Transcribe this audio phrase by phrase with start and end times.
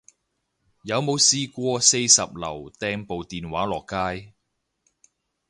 [0.83, 4.33] 有冇試過四十樓掟部電話落街